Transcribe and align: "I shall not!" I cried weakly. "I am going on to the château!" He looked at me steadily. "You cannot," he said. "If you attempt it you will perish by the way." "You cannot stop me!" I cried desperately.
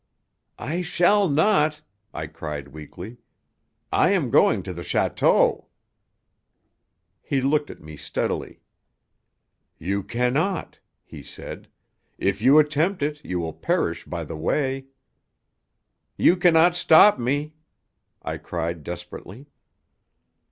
"I 0.57 0.81
shall 0.81 1.29
not!" 1.29 1.83
I 2.11 2.25
cried 2.25 2.69
weakly. 2.69 3.17
"I 3.91 4.09
am 4.13 4.31
going 4.31 4.57
on 4.57 4.63
to 4.63 4.73
the 4.73 4.81
château!" 4.81 5.65
He 7.21 7.39
looked 7.39 7.69
at 7.69 7.83
me 7.83 7.97
steadily. 7.97 8.61
"You 9.77 10.01
cannot," 10.01 10.79
he 11.03 11.21
said. 11.21 11.67
"If 12.17 12.41
you 12.41 12.57
attempt 12.57 13.03
it 13.03 13.23
you 13.23 13.39
will 13.39 13.53
perish 13.53 14.05
by 14.05 14.23
the 14.23 14.35
way." 14.35 14.85
"You 16.17 16.35
cannot 16.35 16.75
stop 16.75 17.19
me!" 17.19 17.53
I 18.23 18.37
cried 18.39 18.81
desperately. 18.83 19.49